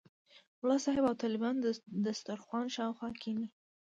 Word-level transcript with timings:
ملا 0.61 0.77
صاحب 0.85 1.03
او 1.09 1.15
طالبان 1.23 1.55
د 1.59 1.65
دسترخوان 2.05 2.65
شاوخوا 2.75 3.09
کېني. 3.21 3.47